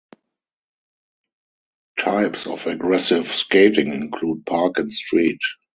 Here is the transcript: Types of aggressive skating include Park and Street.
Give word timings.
Types 1.99 2.47
of 2.47 2.65
aggressive 2.65 3.27
skating 3.27 3.93
include 3.93 4.47
Park 4.47 4.79
and 4.79 4.91
Street. 4.91 5.41